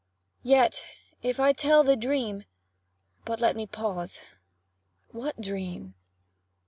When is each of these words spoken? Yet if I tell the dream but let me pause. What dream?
Yet 0.41 0.83
if 1.21 1.39
I 1.39 1.53
tell 1.53 1.83
the 1.83 1.95
dream 1.95 2.45
but 3.23 3.39
let 3.39 3.55
me 3.55 3.67
pause. 3.67 4.19
What 5.09 5.39
dream? 5.39 5.93